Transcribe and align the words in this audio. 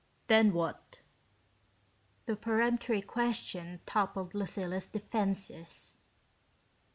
"Then 0.25 0.51
what?" 0.53 1.01
The 2.25 2.35
peremptory 2.35 3.03
question 3.03 3.81
toppled 3.85 4.33
Lucilla's 4.33 4.87
defenses. 4.87 5.97